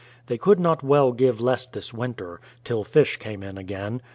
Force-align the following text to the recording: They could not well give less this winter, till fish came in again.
They 0.25 0.39
could 0.39 0.59
not 0.59 0.81
well 0.81 1.11
give 1.11 1.39
less 1.39 1.67
this 1.67 1.93
winter, 1.93 2.41
till 2.63 2.83
fish 2.83 3.17
came 3.17 3.43
in 3.43 3.55
again. 3.59 4.01